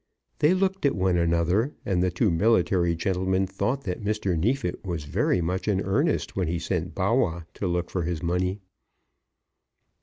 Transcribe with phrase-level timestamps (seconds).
[0.39, 4.35] They looked at one another, and the two military gentlemen thought that Mr.
[4.35, 8.61] Neefit was very much in earnest when he sent Bawwah to look for his money.